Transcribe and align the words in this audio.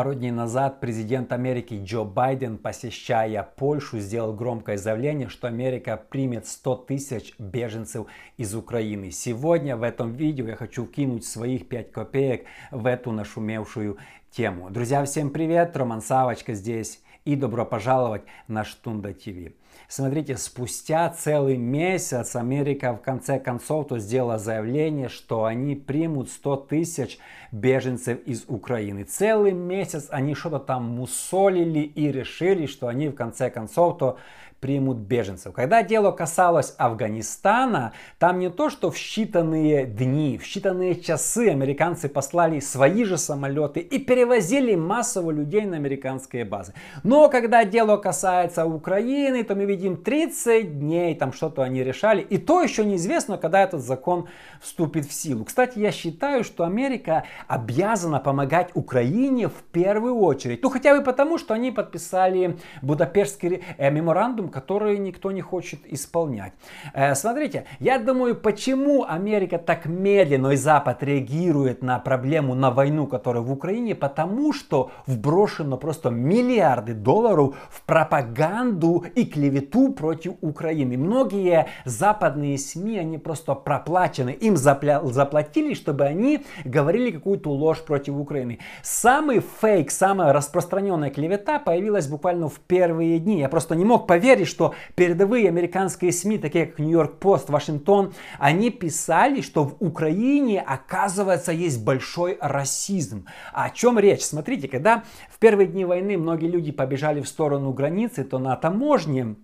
Пару 0.00 0.14
дней 0.14 0.30
назад 0.30 0.80
президент 0.80 1.30
Америки 1.30 1.78
Джо 1.84 2.04
Байден, 2.04 2.56
посещая 2.56 3.42
Польшу, 3.42 3.98
сделал 3.98 4.32
громкое 4.32 4.78
заявление, 4.78 5.28
что 5.28 5.46
Америка 5.46 6.02
примет 6.08 6.46
100 6.46 6.76
тысяч 6.76 7.34
беженцев 7.38 8.06
из 8.38 8.54
Украины. 8.54 9.10
Сегодня 9.10 9.76
в 9.76 9.82
этом 9.82 10.14
видео 10.14 10.46
я 10.48 10.56
хочу 10.56 10.86
кинуть 10.86 11.26
своих 11.26 11.68
5 11.68 11.92
копеек 11.92 12.46
в 12.70 12.86
эту 12.86 13.12
нашумевшую 13.12 13.98
тему. 14.30 14.70
Друзья, 14.70 15.04
всем 15.04 15.28
привет! 15.28 15.76
Роман 15.76 16.00
Савочка 16.00 16.54
здесь 16.54 17.02
и 17.30 17.36
добро 17.36 17.64
пожаловать 17.64 18.22
на 18.48 18.64
Штунда 18.64 19.14
ТВ. 19.14 19.52
Смотрите, 19.86 20.36
спустя 20.36 21.08
целый 21.10 21.56
месяц 21.56 22.34
Америка 22.34 22.92
в 22.92 23.02
конце 23.02 23.38
концов 23.38 23.88
то 23.88 23.98
сделала 23.98 24.38
заявление, 24.38 25.08
что 25.08 25.44
они 25.44 25.76
примут 25.76 26.28
100 26.28 26.56
тысяч 26.56 27.18
беженцев 27.52 28.18
из 28.26 28.44
Украины. 28.48 29.04
Целый 29.04 29.52
месяц 29.52 30.08
они 30.10 30.34
что-то 30.34 30.58
там 30.58 30.84
мусолили 30.84 31.80
и 31.80 32.10
решили, 32.10 32.66
что 32.66 32.88
они 32.88 33.08
в 33.08 33.14
конце 33.14 33.48
концов 33.48 33.98
то 33.98 34.18
примут 34.60 34.98
беженцев. 34.98 35.54
Когда 35.54 35.82
дело 35.82 36.12
касалось 36.12 36.74
Афганистана, 36.76 37.92
там 38.18 38.38
не 38.38 38.50
то, 38.50 38.68
что 38.68 38.90
в 38.90 38.96
считанные 38.96 39.86
дни, 39.86 40.38
в 40.38 40.44
считанные 40.44 41.00
часы 41.00 41.48
американцы 41.48 42.08
послали 42.08 42.60
свои 42.60 43.04
же 43.04 43.16
самолеты 43.16 43.80
и 43.80 43.98
перевозили 43.98 44.74
массово 44.74 45.30
людей 45.30 45.62
на 45.62 45.76
американские 45.76 46.44
базы. 46.44 46.74
Но 47.02 47.28
когда 47.28 47.64
дело 47.64 47.96
касается 47.96 48.66
Украины, 48.66 49.42
то 49.44 49.54
мы 49.54 49.64
видим 49.64 49.96
30 49.96 50.78
дней, 50.78 51.14
там 51.14 51.32
что-то 51.32 51.62
они 51.62 51.82
решали. 51.82 52.20
И 52.20 52.36
то 52.36 52.62
еще 52.62 52.84
неизвестно, 52.84 53.38
когда 53.38 53.62
этот 53.62 53.80
закон 53.80 54.28
вступит 54.60 55.06
в 55.06 55.12
силу. 55.12 55.44
Кстати, 55.44 55.78
я 55.78 55.90
считаю, 55.90 56.44
что 56.44 56.64
Америка 56.64 57.24
обязана 57.48 58.20
помогать 58.20 58.70
Украине 58.74 59.48
в 59.48 59.62
первую 59.72 60.16
очередь. 60.16 60.62
Ну 60.62 60.68
хотя 60.68 60.94
бы 60.96 61.02
потому, 61.02 61.38
что 61.38 61.54
они 61.54 61.70
подписали 61.70 62.58
Будапештский 62.82 63.62
э, 63.78 63.90
меморандум, 63.90 64.49
которые 64.50 64.98
никто 64.98 65.30
не 65.30 65.40
хочет 65.40 65.80
исполнять. 65.86 66.52
Э, 66.92 67.14
смотрите, 67.14 67.64
я 67.78 67.98
думаю, 67.98 68.34
почему 68.34 69.04
Америка 69.04 69.58
так 69.58 69.86
медленно 69.86 70.48
и 70.48 70.56
Запад 70.56 71.02
реагирует 71.02 71.82
на 71.82 71.98
проблему, 71.98 72.54
на 72.54 72.70
войну, 72.70 73.06
которая 73.06 73.42
в 73.42 73.50
Украине, 73.50 73.94
потому 73.94 74.52
что 74.52 74.90
вброшено 75.06 75.76
просто 75.76 76.10
миллиарды 76.10 76.94
долларов 76.94 77.56
в 77.70 77.82
пропаганду 77.82 79.04
и 79.14 79.24
клевету 79.24 79.92
против 79.92 80.34
Украины. 80.40 80.96
Многие 80.96 81.68
западные 81.84 82.58
СМИ, 82.58 82.98
они 82.98 83.18
просто 83.18 83.54
проплачены, 83.54 84.30
им 84.30 84.56
заплатили, 84.56 85.74
чтобы 85.74 86.04
они 86.04 86.44
говорили 86.64 87.10
какую-то 87.10 87.50
ложь 87.50 87.80
против 87.80 88.16
Украины. 88.16 88.58
Самый 88.82 89.40
фейк, 89.60 89.90
самая 89.90 90.32
распространенная 90.32 91.10
клевета 91.10 91.58
появилась 91.58 92.06
буквально 92.06 92.48
в 92.48 92.58
первые 92.60 93.18
дни. 93.18 93.40
Я 93.40 93.48
просто 93.48 93.74
не 93.74 93.84
мог 93.84 94.06
поверить, 94.06 94.39
говорили, 94.40 94.44
что 94.44 94.74
передовые 94.94 95.48
американские 95.48 96.12
СМИ, 96.12 96.38
такие 96.38 96.66
как 96.66 96.78
Нью-Йорк 96.78 97.18
Пост, 97.18 97.50
Вашингтон, 97.50 98.12
они 98.38 98.70
писали, 98.70 99.40
что 99.40 99.64
в 99.64 99.76
Украине, 99.80 100.60
оказывается, 100.60 101.52
есть 101.52 101.84
большой 101.84 102.38
расизм. 102.40 103.26
О 103.52 103.70
чем 103.70 103.98
речь? 103.98 104.22
Смотрите, 104.22 104.68
когда 104.68 105.04
в 105.30 105.38
первые 105.38 105.66
дни 105.66 105.84
войны 105.84 106.16
многие 106.16 106.48
люди 106.48 106.72
побежали 106.72 107.20
в 107.20 107.28
сторону 107.28 107.72
границы, 107.72 108.24
то 108.24 108.38
на 108.38 108.56
таможне 108.56 109.36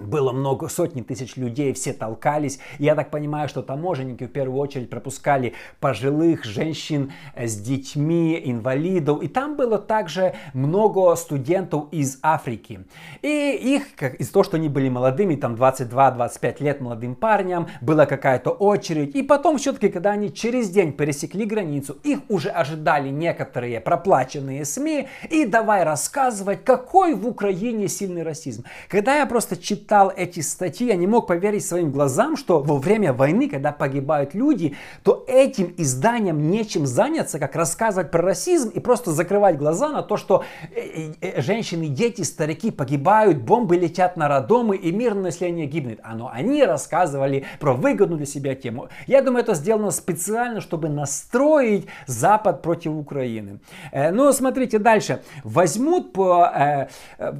было 0.00 0.32
много, 0.32 0.68
сотни 0.68 1.02
тысяч 1.02 1.36
людей, 1.36 1.74
все 1.74 1.92
толкались. 1.92 2.58
Я 2.78 2.94
так 2.94 3.10
понимаю, 3.10 3.48
что 3.48 3.62
таможенники 3.62 4.24
в 4.24 4.32
первую 4.32 4.58
очередь 4.58 4.88
пропускали 4.88 5.52
пожилых 5.80 6.44
женщин 6.44 7.12
э, 7.34 7.46
с 7.46 7.56
детьми, 7.56 8.40
инвалидов. 8.42 9.22
И 9.22 9.28
там 9.28 9.56
было 9.56 9.78
также 9.78 10.34
много 10.54 11.14
студентов 11.16 11.88
из 11.90 12.18
Африки. 12.22 12.86
И 13.20 13.50
их, 13.52 13.94
как, 13.94 14.14
из-за 14.14 14.32
того, 14.32 14.44
что 14.44 14.56
они 14.56 14.70
были 14.70 14.88
молодыми, 14.88 15.34
там 15.34 15.56
22-25 15.56 16.62
лет 16.62 16.80
молодым 16.80 17.14
парням, 17.14 17.68
была 17.82 18.06
какая-то 18.06 18.50
очередь. 18.50 19.14
И 19.14 19.22
потом 19.22 19.58
все-таки, 19.58 19.90
когда 19.90 20.12
они 20.12 20.32
через 20.32 20.70
день 20.70 20.92
пересекли 20.92 21.44
границу, 21.44 21.98
их 22.02 22.20
уже 22.30 22.48
ожидали 22.48 23.10
некоторые 23.10 23.80
проплаченные 23.80 24.64
СМИ. 24.64 25.08
И 25.28 25.44
давай 25.44 25.84
рассказывать, 25.84 26.64
какой 26.64 27.14
в 27.14 27.26
Украине 27.26 27.88
сильный 27.88 28.22
расизм. 28.22 28.64
Когда 28.88 29.18
я 29.18 29.26
просто 29.26 29.58
читал 29.58 29.81
читал 29.82 30.12
эти 30.16 30.38
статьи, 30.40 30.86
я 30.86 30.94
не 30.94 31.08
мог 31.08 31.26
поверить 31.26 31.66
своим 31.66 31.90
глазам, 31.90 32.36
что 32.36 32.60
во 32.60 32.78
время 32.78 33.12
войны, 33.12 33.48
когда 33.48 33.72
погибают 33.72 34.32
люди, 34.32 34.76
то 35.02 35.24
этим 35.26 35.74
изданием 35.76 36.50
нечем 36.50 36.86
заняться, 36.86 37.40
как 37.40 37.56
рассказывать 37.56 38.12
про 38.12 38.22
расизм 38.22 38.68
и 38.68 38.78
просто 38.78 39.10
закрывать 39.10 39.58
глаза 39.58 39.88
на 39.88 40.02
то, 40.02 40.16
что 40.16 40.44
э, 40.70 40.80
э, 40.80 41.12
э, 41.20 41.42
женщины, 41.42 41.88
дети, 41.88 42.22
старики 42.22 42.70
погибают, 42.70 43.38
бомбы 43.38 43.76
летят 43.76 44.16
на 44.16 44.28
роддомы 44.28 44.76
и 44.76 44.92
мирное 44.92 45.24
население 45.24 45.66
гибнет. 45.66 45.98
А 46.04 46.14
но 46.14 46.30
они 46.32 46.62
рассказывали 46.62 47.44
про 47.58 47.74
выгодную 47.74 48.18
для 48.18 48.26
себя 48.26 48.54
тему. 48.54 48.88
Я 49.08 49.20
думаю, 49.20 49.42
это 49.42 49.54
сделано 49.54 49.90
специально, 49.90 50.60
чтобы 50.60 50.90
настроить 50.90 51.86
Запад 52.06 52.62
против 52.62 52.92
Украины. 52.92 53.58
Ну, 53.92 54.32
смотрите 54.32 54.78
дальше. 54.78 55.22
Возьмут 55.42 56.12
по, 56.12 56.88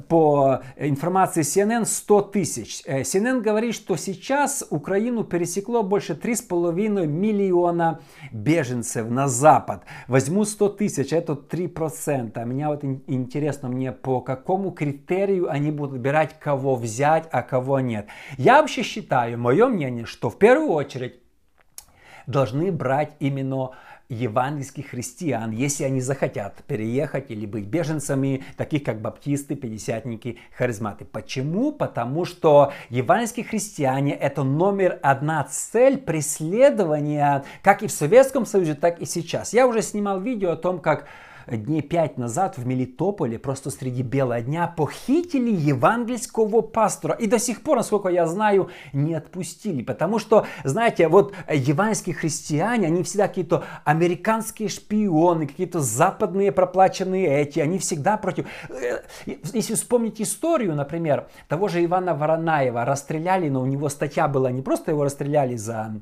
по 0.09 0.61
информации 0.75 1.41
CNN 1.41 1.85
100 1.85 2.32
тысяч. 2.33 2.81
CNN 2.85 3.37
э, 3.37 3.41
говорит, 3.41 3.75
что 3.75 3.95
сейчас 3.95 4.65
Украину 4.69 5.23
пересекло 5.23 5.83
больше 5.83 6.13
3,5 6.13 7.05
миллиона 7.05 8.01
беженцев 8.31 9.09
на 9.09 9.27
запад. 9.27 9.83
Возьму 10.07 10.43
100 10.43 10.69
тысяч, 10.69 11.13
это 11.13 11.33
3%. 11.33 12.31
А 12.35 12.43
меня 12.43 12.69
вот 12.69 12.83
интересно, 12.83 13.69
мне 13.69 13.91
по 13.91 14.19
какому 14.19 14.71
критерию 14.71 15.49
они 15.49 15.71
будут 15.71 15.91
выбирать, 15.91 16.39
кого 16.39 16.75
взять, 16.75 17.29
а 17.31 17.43
кого 17.43 17.79
нет. 17.79 18.07
Я 18.37 18.59
вообще 18.61 18.81
считаю, 18.83 19.37
мое 19.39 19.67
мнение, 19.67 20.05
что 20.05 20.29
в 20.29 20.37
первую 20.37 20.71
очередь 20.71 21.19
должны 22.25 22.71
брать 22.71 23.15
именно 23.19 23.71
евангельских 24.13 24.89
христиан, 24.89 25.51
если 25.51 25.83
они 25.83 26.01
захотят 26.01 26.63
переехать 26.67 27.31
или 27.31 27.45
быть 27.45 27.65
беженцами, 27.65 28.43
таких 28.57 28.83
как 28.83 29.01
баптисты, 29.01 29.55
пятидесятники, 29.55 30.39
харизматы. 30.57 31.05
Почему? 31.05 31.71
Потому 31.71 32.25
что 32.25 32.71
евангельские 32.89 33.45
христиане 33.45 34.13
это 34.13 34.43
номер 34.43 34.99
одна 35.01 35.43
цель 35.43 35.97
преследования, 35.97 37.43
как 37.61 37.83
и 37.83 37.87
в 37.87 37.91
Советском 37.91 38.45
Союзе, 38.45 38.75
так 38.75 39.01
и 39.01 39.05
сейчас. 39.05 39.53
Я 39.53 39.67
уже 39.67 39.81
снимал 39.81 40.19
видео 40.19 40.51
о 40.51 40.57
том, 40.57 40.79
как 40.79 41.07
дней 41.47 41.81
пять 41.81 42.17
назад 42.17 42.57
в 42.57 42.65
Мелитополе 42.65 43.39
просто 43.39 43.69
среди 43.69 44.01
бела 44.01 44.41
дня 44.41 44.67
похитили 44.67 45.51
евангельского 45.51 46.61
пастора. 46.61 47.15
И 47.15 47.27
до 47.27 47.39
сих 47.39 47.61
пор, 47.61 47.77
насколько 47.77 48.09
я 48.09 48.25
знаю, 48.27 48.69
не 48.93 49.13
отпустили. 49.13 49.83
Потому 49.83 50.19
что, 50.19 50.45
знаете, 50.63 51.07
вот 51.07 51.33
евангельские 51.51 52.15
христиане, 52.15 52.87
они 52.87 53.03
всегда 53.03 53.27
какие-то 53.27 53.63
американские 53.83 54.69
шпионы, 54.69 55.47
какие-то 55.47 55.79
западные 55.79 56.51
проплаченные 56.51 57.41
эти, 57.41 57.59
они 57.59 57.79
всегда 57.79 58.17
против. 58.17 58.47
Э, 58.69 59.01
если 59.25 59.75
вспомнить 59.75 60.21
историю, 60.21 60.75
например, 60.75 61.27
того 61.47 61.67
же 61.67 61.83
Ивана 61.83 62.15
Воронаева 62.15 62.85
расстреляли, 62.85 63.49
но 63.49 63.61
у 63.61 63.65
него 63.65 63.89
статья 63.89 64.27
была 64.27 64.51
не 64.51 64.61
просто 64.61 64.91
его 64.91 65.03
расстреляли 65.03 65.55
за 65.55 65.93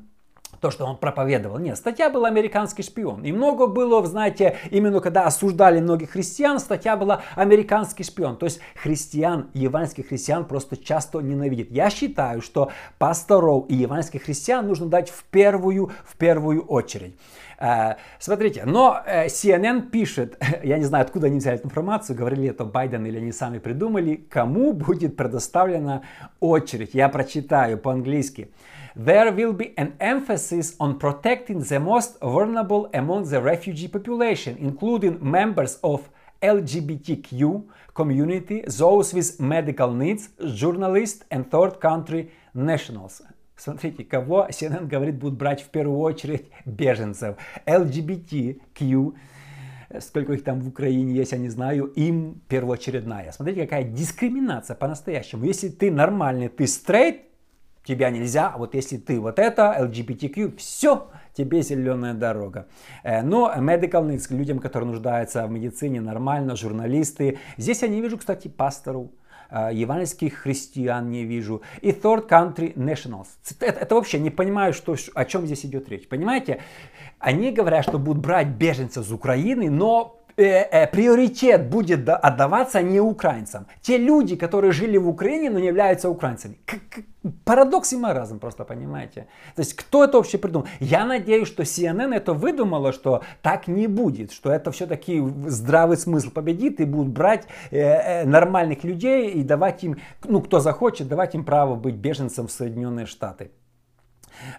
то, 0.62 0.70
что 0.70 0.86
он 0.86 0.96
проповедовал. 0.96 1.58
Нет, 1.58 1.76
статья 1.76 2.08
была 2.08 2.28
«Американский 2.28 2.84
шпион». 2.84 3.24
И 3.24 3.32
много 3.32 3.66
было, 3.66 4.06
знаете, 4.06 4.56
именно 4.70 5.00
когда 5.00 5.26
осуждали 5.26 5.80
многих 5.80 6.10
христиан, 6.10 6.60
статья 6.60 6.96
была 6.96 7.22
«Американский 7.34 8.04
шпион». 8.04 8.36
То 8.36 8.46
есть 8.46 8.60
христиан, 8.76 9.50
евангельских 9.54 10.08
христиан 10.08 10.44
просто 10.44 10.76
часто 10.76 11.18
ненавидят. 11.18 11.72
Я 11.72 11.90
считаю, 11.90 12.40
что 12.40 12.70
пасторов 12.98 13.64
и 13.68 13.74
евангельских 13.74 14.22
христиан 14.22 14.68
нужно 14.68 14.86
дать 14.86 15.10
в 15.10 15.24
первую, 15.24 15.90
в 16.04 16.16
первую 16.16 16.62
очередь. 16.62 17.16
Э, 17.58 17.94
смотрите, 18.18 18.64
но 18.64 19.00
э, 19.04 19.26
CNN 19.26 19.90
пишет, 19.90 20.42
я 20.62 20.78
не 20.78 20.84
знаю, 20.84 21.04
откуда 21.04 21.26
они 21.26 21.38
взяли 21.38 21.58
эту 21.58 21.68
информацию, 21.68 22.16
говорили 22.16 22.48
это 22.48 22.64
Байден 22.64 23.06
или 23.06 23.18
они 23.18 23.32
сами 23.32 23.58
придумали, 23.58 24.16
кому 24.30 24.72
будет 24.72 25.16
предоставлена 25.16 26.02
очередь. 26.40 26.94
Я 26.94 27.08
прочитаю 27.08 27.78
по-английски. 27.78 28.50
There 28.94 29.34
will 29.34 29.56
be 29.56 29.74
an 29.76 29.94
emphasis 29.98 30.76
on 30.78 30.98
protecting 30.98 31.60
the 31.60 31.80
most 31.80 32.18
vulnerable 32.20 32.90
among 32.92 33.24
the 33.24 33.40
refugee 33.40 33.88
population, 33.88 34.56
including 34.58 35.18
members 35.22 35.78
of 35.82 36.10
LGBTQ 36.42 37.62
community, 37.94 38.62
those 38.66 39.14
with 39.14 39.40
medical 39.40 39.92
needs, 39.92 40.28
journalists 40.44 41.24
and 41.30 41.50
third 41.50 41.80
country 41.80 42.30
nationals. 42.54 43.22
Смотрите, 43.62 44.02
кого 44.02 44.48
CNN 44.50 44.88
говорит 44.88 45.20
будут 45.20 45.38
брать 45.38 45.62
в 45.62 45.68
первую 45.68 46.00
очередь 46.00 46.50
беженцев. 46.64 47.36
LGBTQ, 47.64 49.14
сколько 50.00 50.32
их 50.32 50.42
там 50.42 50.60
в 50.60 50.66
Украине 50.66 51.14
есть, 51.14 51.30
я 51.30 51.38
не 51.38 51.48
знаю, 51.48 51.84
им 51.84 52.42
первоочередная. 52.48 53.30
Смотрите, 53.30 53.62
какая 53.62 53.84
дискриминация 53.84 54.74
по-настоящему. 54.74 55.44
Если 55.44 55.68
ты 55.68 55.92
нормальный, 55.92 56.48
ты 56.48 56.66
стрейт, 56.66 57.20
тебя 57.84 58.10
нельзя, 58.10 58.50
а 58.52 58.58
вот 58.58 58.74
если 58.74 58.96
ты 58.96 59.20
вот 59.20 59.38
это, 59.38 59.76
LGBTQ, 59.78 60.56
все, 60.56 61.12
тебе 61.32 61.62
зеленая 61.62 62.14
дорога. 62.14 62.66
Э, 63.04 63.22
но 63.22 63.52
medical 63.56 64.04
needs, 64.08 64.36
людям, 64.36 64.58
которые 64.58 64.90
нуждаются 64.90 65.46
в 65.46 65.52
медицине, 65.52 66.00
нормально, 66.00 66.56
журналисты. 66.56 67.38
Здесь 67.58 67.82
я 67.82 67.86
не 67.86 68.00
вижу, 68.00 68.18
кстати, 68.18 68.48
пастору, 68.48 69.12
евангельских 69.52 70.34
христиан 70.38 71.10
не 71.10 71.24
вижу. 71.24 71.62
И 71.80 71.90
third 71.90 72.28
country 72.28 72.74
nationals. 72.74 73.28
Это, 73.60 73.80
это 73.80 73.94
вообще 73.94 74.18
не 74.18 74.30
понимаю, 74.30 74.72
что, 74.72 74.96
о 75.14 75.24
чем 75.24 75.46
здесь 75.46 75.64
идет 75.66 75.88
речь. 75.88 76.08
Понимаете? 76.08 76.60
Они 77.18 77.52
говорят, 77.52 77.84
что 77.84 77.98
будут 77.98 78.22
брать 78.22 78.48
беженцев 78.48 79.04
из 79.04 79.12
Украины, 79.12 79.70
но 79.70 80.21
приоритет 80.36 81.68
будет 81.68 82.08
отдаваться 82.08 82.82
не 82.82 83.00
украинцам. 83.00 83.66
Те 83.80 83.98
люди, 83.98 84.36
которые 84.36 84.72
жили 84.72 84.98
в 84.98 85.08
Украине, 85.08 85.50
но 85.50 85.58
не 85.58 85.66
являются 85.66 86.08
украинцами. 86.08 86.56
Парадокс 87.44 87.92
и 87.92 87.96
маразм, 87.96 88.38
просто 88.40 88.64
понимаете. 88.64 89.26
То 89.54 89.62
есть 89.62 89.74
кто 89.74 90.04
это 90.04 90.16
вообще 90.16 90.38
придумал? 90.38 90.66
Я 90.80 91.04
надеюсь, 91.04 91.46
что 91.46 91.62
CNN 91.62 92.12
это 92.12 92.32
выдумала, 92.32 92.92
что 92.92 93.22
так 93.42 93.68
не 93.68 93.86
будет, 93.86 94.32
что 94.32 94.50
это 94.50 94.72
все-таки 94.72 95.22
здравый 95.46 95.96
смысл 95.96 96.30
победит 96.30 96.80
и 96.80 96.84
будут 96.84 97.12
брать 97.12 97.46
э, 97.70 97.78
э, 97.78 98.24
нормальных 98.24 98.82
людей 98.82 99.30
и 99.30 99.44
давать 99.44 99.84
им, 99.84 99.98
ну 100.24 100.40
кто 100.40 100.58
захочет, 100.58 101.08
давать 101.08 101.34
им 101.34 101.44
право 101.44 101.76
быть 101.76 101.94
беженцем 101.94 102.48
в 102.48 102.52
Соединенные 102.52 103.06
Штаты. 103.06 103.50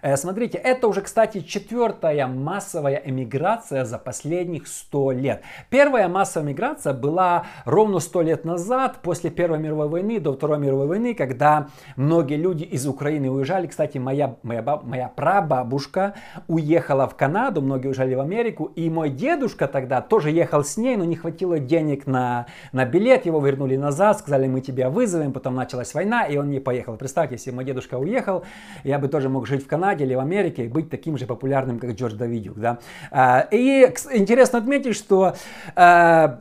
Э, 0.02 0.18
смотрите, 0.18 0.58
это 0.58 0.88
уже, 0.88 1.02
кстати, 1.02 1.42
четвертая 1.42 2.28
массовая 2.28 3.02
эмиграция 3.06 3.86
за 3.86 3.98
последних 3.98 4.68
100 4.68 5.12
лет. 5.12 5.44
Первая 5.70 6.08
массовая 6.08 6.50
эмиграция 6.50 6.94
была 6.94 7.46
ровно 7.66 8.00
100 8.00 8.22
лет 8.22 8.46
назад, 8.46 8.98
после 9.02 9.30
Первой 9.30 9.60
мировой 9.60 9.90
войны 9.90 10.20
до 10.20 10.34
Второй 10.34 10.60
мировой 10.60 10.88
войны, 10.88 11.14
когда 11.14 11.68
многие 11.96 12.36
люди 12.36 12.64
из 12.64 12.88
Украины 12.88 13.30
уезжали. 13.30 13.68
Кстати, 13.68 13.98
моя, 13.98 14.36
моя, 14.44 14.62
баб, 14.62 14.84
моя 14.84 15.10
прабабушка 15.10 16.16
уехала 16.48 17.08
в 17.08 17.16
Канаду, 17.16 17.62
многие 17.62 17.88
уезжали 17.88 18.16
в 18.16 18.20
Америку, 18.20 18.66
и 18.75 18.90
мой 18.90 19.10
дедушка 19.10 19.68
тогда 19.68 20.02
тоже 20.02 20.31
ехал 20.31 20.64
с 20.64 20.78
ней, 20.78 20.96
но 20.96 21.06
не 21.06 21.16
хватило 21.16 21.60
денег 21.60 22.08
на, 22.08 22.48
на 22.72 22.86
билет, 22.86 23.25
его 23.25 23.40
вернули 23.46 23.75
назад, 23.75 24.20
сказали, 24.20 24.48
мы 24.48 24.62
тебя 24.62 24.90
вызовем, 24.90 25.34
потом 25.34 25.56
началась 25.56 25.94
война, 25.94 26.25
и 26.25 26.38
он 26.38 26.50
не 26.50 26.60
поехал. 26.60 26.96
Представьте, 26.98 27.36
если 27.36 27.52
мой 27.52 27.66
дедушка 27.66 27.96
уехал, 27.96 28.44
я 28.84 29.00
бы 29.00 29.08
тоже 29.08 29.30
мог 29.30 29.48
жить 29.48 29.62
в 29.63 29.68
Канаде 29.68 30.06
или 30.06 30.15
в 30.15 30.19
Америке 30.19 30.65
и 30.65 30.68
быть 30.68 30.89
таким 30.89 31.18
же 31.18 31.25
популярным, 31.25 31.80
как 31.80 31.92
Джордж 31.92 32.13
Давидюк. 32.13 32.57
Да? 32.60 32.80
А, 33.12 33.48
и 33.51 33.83
интересно 34.12 34.60
отметить, 34.60 34.95
что 34.95 35.36
а, 35.75 36.39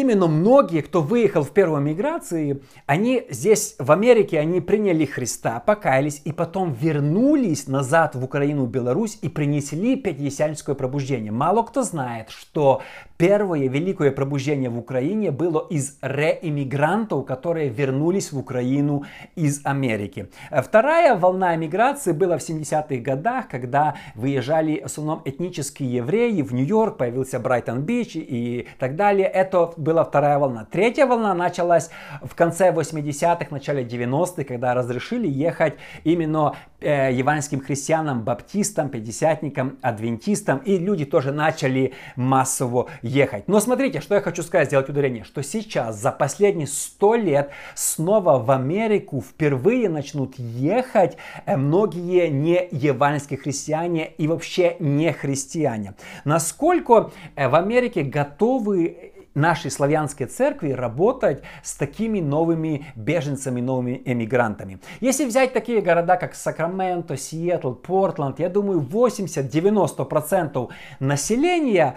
именно 0.00 0.26
многие, 0.26 0.80
кто 0.80 1.02
выехал 1.02 1.42
в 1.42 1.50
первой 1.50 1.80
миграции, 1.80 2.60
они 2.86 3.24
здесь 3.30 3.76
в 3.78 3.90
Америке, 3.92 4.38
они 4.38 4.60
приняли 4.60 5.04
Христа, 5.04 5.60
покаялись 5.60 6.22
и 6.24 6.32
потом 6.32 6.72
вернулись 6.72 7.66
назад 7.66 8.14
в 8.14 8.24
Украину, 8.24 8.66
Беларусь 8.66 9.18
и 9.22 9.28
принесли 9.28 9.96
пятидесятническое 9.96 10.74
пробуждение. 10.74 11.32
Мало 11.32 11.62
кто 11.62 11.82
знает, 11.82 12.30
что 12.30 12.82
первое 13.16 13.68
великое 13.68 14.10
пробуждение 14.10 14.70
в 14.70 14.78
Украине 14.78 15.30
было 15.30 15.66
из 15.70 15.98
реиммигрантов, 16.02 17.26
которые 17.26 17.68
вернулись 17.68 18.32
в 18.32 18.38
Украину 18.38 19.04
из 19.36 19.60
Америки. 19.64 20.28
Вторая 20.50 21.16
волна 21.16 21.54
миграции 21.56 22.12
была 22.12 22.38
в 22.38 22.40
70-х 22.40 22.96
годах, 22.96 23.48
когда 23.48 23.96
выезжали 24.14 24.80
в 24.80 24.86
основном 24.86 25.22
этнические 25.24 25.94
евреи 25.96 26.42
в 26.42 26.52
Нью-Йорк, 26.52 26.96
появился 26.96 27.38
Брайтон-Бич 27.38 28.16
и 28.16 28.66
так 28.78 28.96
далее. 28.96 29.26
Это 29.26 29.72
была 29.84 30.04
вторая 30.04 30.38
волна. 30.38 30.66
Третья 30.70 31.06
волна 31.06 31.34
началась 31.34 31.90
в 32.22 32.34
конце 32.34 32.72
80-х, 32.72 33.46
начале 33.50 33.84
90-х, 33.84 34.44
когда 34.44 34.74
разрешили 34.74 35.28
ехать 35.28 35.74
именно 36.02 36.56
э, 36.80 37.12
евангельским 37.12 37.60
христианам, 37.60 38.22
баптистам, 38.22 38.88
пятидесятникам, 38.88 39.78
адвентистам, 39.82 40.58
и 40.58 40.78
люди 40.78 41.04
тоже 41.04 41.32
начали 41.32 41.92
массово 42.16 42.88
ехать. 43.02 43.46
Но 43.46 43.60
смотрите, 43.60 44.00
что 44.00 44.14
я 44.14 44.20
хочу 44.20 44.42
сказать, 44.42 44.68
сделать 44.68 44.88
ударение, 44.88 45.24
что 45.24 45.42
сейчас 45.42 46.00
за 46.00 46.10
последние 46.10 46.66
100 46.66 47.14
лет 47.16 47.50
снова 47.74 48.38
в 48.38 48.50
Америку 48.50 49.20
впервые 49.20 49.88
начнут 49.88 50.38
ехать 50.38 51.16
э, 51.46 51.56
многие 51.56 52.28
не 52.28 52.68
евангельские 52.70 53.38
христиане 53.38 54.10
и 54.18 54.26
вообще 54.26 54.76
не 54.80 55.12
христиане. 55.12 55.94
Насколько 56.24 57.10
э, 57.36 57.48
в 57.48 57.54
Америке 57.54 58.02
готовы 58.02 59.12
нашей 59.34 59.70
славянской 59.70 60.26
церкви 60.26 60.72
работать 60.72 61.42
с 61.62 61.74
такими 61.74 62.20
новыми 62.20 62.86
беженцами, 62.94 63.60
новыми 63.60 64.02
эмигрантами. 64.04 64.80
Если 65.00 65.24
взять 65.24 65.52
такие 65.52 65.80
города, 65.80 66.16
как 66.16 66.34
Сакраменто, 66.34 67.16
Сиэтл, 67.16 67.72
Портленд, 67.72 68.38
я 68.38 68.48
думаю, 68.48 68.80
80-90% 68.80 70.68
населения 71.00 71.96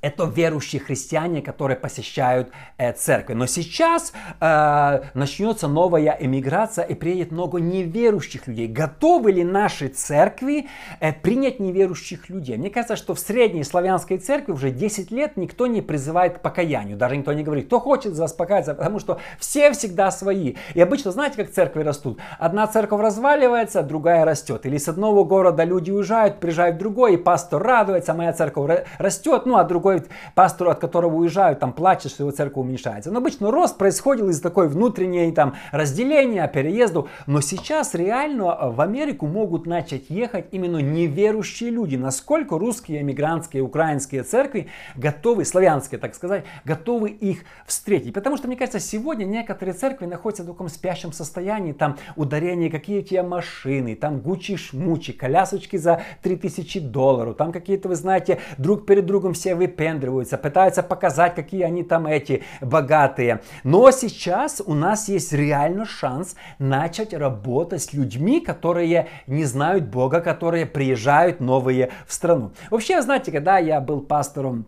это 0.00 0.24
верующие 0.24 0.80
христиане, 0.80 1.42
которые 1.42 1.76
посещают 1.76 2.50
э, 2.76 2.92
церкви. 2.92 3.34
Но 3.34 3.46
сейчас 3.46 4.12
э, 4.40 5.00
начнется 5.14 5.68
новая 5.68 6.16
эмиграция 6.20 6.84
и 6.84 6.94
приедет 6.94 7.32
много 7.32 7.58
неверующих 7.58 8.46
людей. 8.46 8.68
Готовы 8.68 9.32
ли 9.32 9.44
наши 9.44 9.88
церкви 9.88 10.68
э, 11.00 11.12
принять 11.12 11.60
неверующих 11.60 12.28
людей? 12.28 12.56
Мне 12.56 12.70
кажется, 12.70 12.96
что 12.96 13.14
в 13.14 13.18
средней 13.18 13.64
славянской 13.64 14.18
церкви 14.18 14.52
уже 14.52 14.70
10 14.70 15.10
лет 15.10 15.36
никто 15.36 15.66
не 15.66 15.82
призывает 15.82 16.38
к 16.38 16.40
покаянию. 16.40 16.96
Даже 16.96 17.16
никто 17.16 17.32
не 17.32 17.42
говорит, 17.42 17.66
кто 17.66 17.80
хочет 17.80 18.14
за 18.14 18.22
вас 18.22 18.32
покаяться, 18.32 18.74
потому 18.74 18.98
что 19.00 19.18
все 19.38 19.72
всегда 19.72 20.10
свои. 20.10 20.54
И 20.74 20.80
обычно, 20.80 21.10
знаете, 21.10 21.36
как 21.36 21.50
церкви 21.50 21.82
растут? 21.82 22.18
Одна 22.38 22.66
церковь 22.66 23.00
разваливается, 23.00 23.82
другая 23.82 24.24
растет. 24.24 24.64
Или 24.66 24.78
с 24.78 24.88
одного 24.88 25.24
города 25.24 25.64
люди 25.64 25.90
уезжают, 25.90 26.38
приезжают 26.40 26.76
в 26.76 26.78
другой, 26.78 27.14
и 27.14 27.16
пастор 27.16 27.62
радуется, 27.62 28.14
моя 28.14 28.32
церковь 28.32 28.84
растет, 28.98 29.46
ну 29.46 29.56
а 29.56 29.64
другой 29.64 29.87
другой 29.88 30.08
пастор, 30.34 30.68
от 30.68 30.78
которого 30.78 31.16
уезжают, 31.16 31.58
там 31.58 31.72
плачет, 31.72 32.12
что 32.12 32.24
его 32.24 32.30
церковь 32.30 32.64
уменьшается. 32.64 33.10
Но 33.10 33.18
обычно 33.18 33.50
рост 33.50 33.78
происходил 33.78 34.28
из 34.28 34.40
такой 34.40 34.68
внутренней 34.68 35.32
там 35.32 35.54
разделения, 35.72 36.46
переезду. 36.48 37.08
Но 37.26 37.40
сейчас 37.40 37.94
реально 37.94 38.56
э, 38.60 38.70
в 38.70 38.80
Америку 38.80 39.26
могут 39.26 39.66
начать 39.66 40.10
ехать 40.10 40.46
именно 40.52 40.78
неверующие 40.78 41.70
люди. 41.70 41.96
Насколько 41.96 42.58
русские, 42.58 43.02
эмигрантские, 43.02 43.62
украинские 43.62 44.22
церкви 44.22 44.68
готовы, 44.96 45.44
славянские, 45.44 45.98
так 45.98 46.14
сказать, 46.14 46.44
готовы 46.64 47.10
их 47.10 47.44
встретить. 47.66 48.14
Потому 48.14 48.36
что, 48.36 48.48
мне 48.48 48.56
кажется, 48.56 48.80
сегодня 48.80 49.24
некоторые 49.24 49.74
церкви 49.74 50.06
находятся 50.06 50.44
в 50.44 50.46
таком 50.46 50.68
спящем 50.68 51.12
состоянии. 51.12 51.72
Там 51.72 51.96
ударения, 52.16 52.70
какие 52.70 53.02
тебя 53.02 53.22
машины, 53.22 53.94
там 53.94 54.18
гучи-шмучи, 54.18 55.12
колясочки 55.12 55.76
за 55.76 56.02
3000 56.22 56.80
долларов, 56.80 57.36
там 57.36 57.52
какие-то, 57.52 57.88
вы 57.88 57.96
знаете, 57.96 58.38
друг 58.58 58.86
перед 58.86 59.06
другом 59.06 59.34
все 59.34 59.54
вы 59.54 59.68
выпендриваются, 59.78 60.36
пытаются 60.36 60.82
показать, 60.82 61.34
какие 61.34 61.62
они 61.62 61.84
там 61.84 62.06
эти 62.06 62.42
богатые. 62.60 63.40
Но 63.64 63.90
сейчас 63.90 64.60
у 64.64 64.74
нас 64.74 65.08
есть 65.08 65.32
реально 65.32 65.86
шанс 65.86 66.34
начать 66.58 67.14
работать 67.14 67.82
с 67.82 67.92
людьми, 67.92 68.40
которые 68.40 69.08
не 69.26 69.44
знают 69.44 69.84
Бога, 69.84 70.20
которые 70.20 70.66
приезжают 70.66 71.40
новые 71.40 71.90
в 72.06 72.12
страну. 72.12 72.50
Вообще, 72.70 73.00
знаете, 73.02 73.30
когда 73.30 73.58
я 73.58 73.80
был 73.80 74.00
пастором 74.00 74.66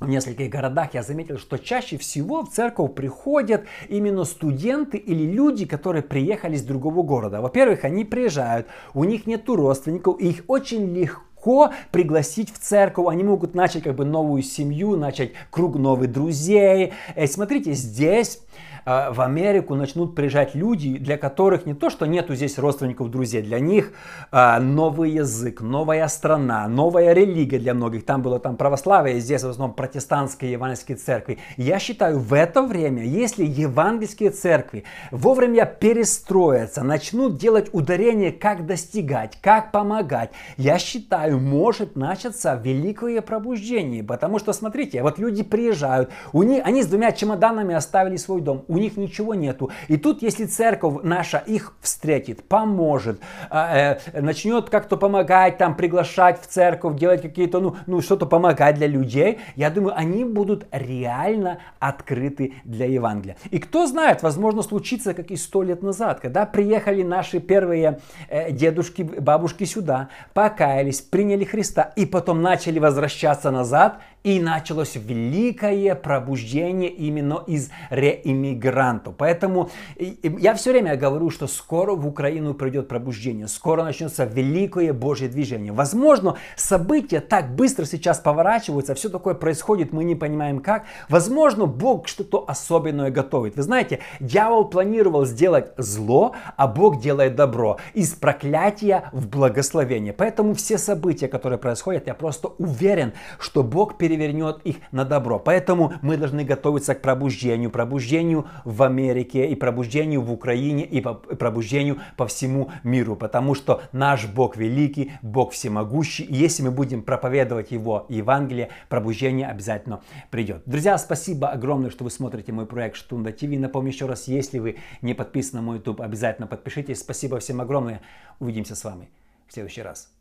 в 0.00 0.08
нескольких 0.08 0.48
городах 0.48 0.94
я 0.94 1.02
заметил, 1.02 1.38
что 1.38 1.58
чаще 1.58 1.98
всего 1.98 2.44
в 2.44 2.50
церковь 2.50 2.94
приходят 2.94 3.64
именно 3.88 4.22
студенты 4.24 4.96
или 4.96 5.24
люди, 5.24 5.66
которые 5.66 6.02
приехали 6.02 6.54
из 6.54 6.62
другого 6.62 7.02
города. 7.02 7.40
Во-первых, 7.40 7.84
они 7.84 8.04
приезжают, 8.04 8.68
у 8.94 9.02
них 9.02 9.26
нет 9.26 9.48
родственников, 9.48 10.20
и 10.20 10.28
их 10.28 10.44
очень 10.46 10.94
легко 10.94 11.27
легко 11.38 11.72
пригласить 11.90 12.52
в 12.52 12.58
церковь, 12.58 13.06
они 13.08 13.22
могут 13.22 13.54
начать 13.54 13.82
как 13.82 13.94
бы 13.94 14.04
новую 14.04 14.42
семью, 14.42 14.96
начать 14.96 15.32
круг 15.50 15.76
новых 15.76 16.10
друзей. 16.12 16.92
И 17.16 17.26
смотрите, 17.26 17.72
здесь 17.72 18.40
в 18.88 19.20
Америку 19.20 19.74
начнут 19.74 20.14
приезжать 20.14 20.54
люди, 20.54 20.98
для 20.98 21.16
которых 21.16 21.66
не 21.66 21.74
то, 21.74 21.90
что 21.90 22.06
нету 22.06 22.34
здесь 22.34 22.58
родственников, 22.58 23.10
друзей, 23.10 23.42
для 23.42 23.60
них 23.60 23.92
а, 24.30 24.60
новый 24.60 25.10
язык, 25.12 25.60
новая 25.60 26.06
страна, 26.08 26.68
новая 26.68 27.12
религия 27.12 27.58
для 27.58 27.74
многих. 27.74 28.04
Там 28.04 28.22
было 28.22 28.38
там 28.38 28.56
православие, 28.56 29.20
здесь 29.20 29.42
в 29.42 29.48
основном 29.48 29.74
протестантские 29.74 30.52
евангельские 30.52 30.96
церкви. 30.96 31.38
Я 31.56 31.78
считаю, 31.78 32.18
в 32.18 32.34
это 32.34 32.62
время, 32.62 33.04
если 33.04 33.44
евангельские 33.44 34.30
церкви 34.30 34.84
вовремя 35.10 35.64
перестроятся, 35.64 36.82
начнут 36.82 37.36
делать 37.38 37.68
ударение, 37.72 38.32
как 38.32 38.66
достигать, 38.66 39.38
как 39.40 39.72
помогать, 39.72 40.30
я 40.56 40.78
считаю, 40.78 41.38
может 41.38 41.96
начаться 41.96 42.54
великое 42.54 43.20
пробуждение. 43.20 44.02
Потому 44.02 44.38
что, 44.38 44.52
смотрите, 44.52 45.02
вот 45.02 45.18
люди 45.18 45.42
приезжают, 45.42 46.10
у 46.32 46.42
них, 46.42 46.62
они 46.64 46.82
с 46.82 46.86
двумя 46.86 47.12
чемоданами 47.12 47.74
оставили 47.74 48.16
свой 48.16 48.40
дом, 48.40 48.58
дом, 48.58 48.64
у 48.78 48.80
них 48.80 48.96
ничего 48.96 49.34
нету. 49.34 49.70
И 49.88 49.96
тут, 49.96 50.22
если 50.22 50.46
церковь 50.46 51.02
наша 51.02 51.38
их 51.38 51.74
встретит, 51.80 52.44
поможет, 52.48 53.20
э, 53.50 53.98
э, 54.12 54.20
начнет 54.20 54.70
как-то 54.70 54.96
помогать, 54.96 55.58
там, 55.58 55.74
приглашать 55.74 56.40
в 56.40 56.46
церковь, 56.46 56.98
делать 56.98 57.22
какие-то, 57.22 57.60
ну, 57.60 57.76
ну 57.86 58.00
что-то 58.00 58.26
помогать 58.26 58.76
для 58.76 58.86
людей, 58.86 59.38
я 59.56 59.70
думаю, 59.70 59.96
они 59.96 60.24
будут 60.24 60.66
реально 60.70 61.58
открыты 61.80 62.54
для 62.64 62.86
Евангелия. 62.86 63.36
И 63.50 63.58
кто 63.58 63.86
знает, 63.86 64.22
возможно, 64.22 64.62
случится, 64.62 65.14
как 65.14 65.30
и 65.30 65.36
сто 65.36 65.62
лет 65.62 65.82
назад, 65.82 66.20
когда 66.20 66.46
приехали 66.46 67.02
наши 67.02 67.40
первые 67.40 67.98
э, 68.28 68.52
дедушки, 68.52 69.02
бабушки 69.02 69.64
сюда, 69.64 70.08
покаялись, 70.34 71.00
приняли 71.00 71.44
Христа 71.44 71.92
и 71.96 72.06
потом 72.06 72.42
начали 72.42 72.78
возвращаться 72.78 73.50
назад, 73.50 73.98
и 74.24 74.40
началось 74.40 74.96
великое 74.96 75.94
пробуждение 75.94 76.90
именно 76.90 77.42
из 77.46 77.70
реиммигрантов. 77.90 79.14
Поэтому 79.16 79.70
я 79.96 80.54
все 80.54 80.72
время 80.72 80.96
говорю, 80.96 81.30
что 81.30 81.46
скоро 81.46 81.94
в 81.94 82.06
Украину 82.06 82.54
придет 82.54 82.88
пробуждение, 82.88 83.48
скоро 83.48 83.82
начнется 83.82 84.24
великое 84.24 84.92
Божье 84.92 85.28
движение. 85.28 85.72
Возможно, 85.72 86.36
события 86.56 87.20
так 87.20 87.54
быстро 87.54 87.84
сейчас 87.84 88.18
поворачиваются, 88.18 88.94
все 88.94 89.08
такое 89.08 89.34
происходит, 89.34 89.92
мы 89.92 90.04
не 90.04 90.14
понимаем 90.14 90.60
как. 90.60 90.84
Возможно, 91.08 91.66
Бог 91.66 92.08
что-то 92.08 92.44
особенное 92.46 93.10
готовит. 93.10 93.56
Вы 93.56 93.62
знаете, 93.62 94.00
дьявол 94.20 94.66
планировал 94.66 95.24
сделать 95.24 95.72
зло, 95.76 96.34
а 96.56 96.66
Бог 96.66 97.00
делает 97.00 97.36
добро. 97.36 97.78
Из 97.94 98.10
проклятия 98.14 99.10
в 99.12 99.28
благословение. 99.28 100.12
Поэтому 100.12 100.54
все 100.54 100.76
события, 100.76 101.28
которые 101.28 101.58
происходят, 101.58 102.06
я 102.06 102.14
просто 102.14 102.48
уверен, 102.58 103.12
что 103.38 103.62
Бог 103.62 103.96
перед 103.96 104.07
перевернет 104.08 104.62
их 104.64 104.76
на 104.90 105.04
добро. 105.04 105.38
Поэтому 105.38 105.92
мы 106.00 106.16
должны 106.16 106.42
готовиться 106.42 106.94
к 106.94 107.02
пробуждению, 107.02 107.70
пробуждению 107.70 108.46
в 108.64 108.82
Америке 108.82 109.46
и 109.46 109.54
пробуждению 109.54 110.22
в 110.22 110.32
Украине 110.32 110.86
и 110.86 111.00
пробуждению 111.02 111.98
по 112.16 112.26
всему 112.26 112.70
миру, 112.84 113.16
потому 113.16 113.54
что 113.54 113.82
наш 113.92 114.26
Бог 114.26 114.56
великий, 114.56 115.12
Бог 115.20 115.52
всемогущий, 115.52 116.24
и 116.24 116.34
если 116.34 116.62
мы 116.62 116.70
будем 116.70 117.02
проповедовать 117.02 117.70
Его 117.70 118.06
Евангелие, 118.08 118.70
пробуждение 118.88 119.48
обязательно 119.48 120.00
придет. 120.30 120.62
Друзья, 120.64 120.96
спасибо 120.96 121.48
огромное, 121.48 121.90
что 121.90 122.04
вы 122.04 122.10
смотрите 122.10 122.52
мой 122.52 122.64
проект 122.64 122.96
Штунда 122.96 123.30
ТВ. 123.30 123.58
Напомню 123.58 123.90
еще 123.90 124.06
раз, 124.06 124.26
если 124.28 124.58
вы 124.58 124.76
не 125.02 125.12
подписаны 125.12 125.60
на 125.60 125.66
мой 125.66 125.76
YouTube, 125.78 126.00
обязательно 126.00 126.46
подпишитесь. 126.46 127.00
Спасибо 127.00 127.38
всем 127.40 127.60
огромное. 127.60 128.00
Увидимся 128.40 128.74
с 128.74 128.84
вами 128.84 129.10
в 129.48 129.52
следующий 129.52 129.82
раз. 129.82 130.17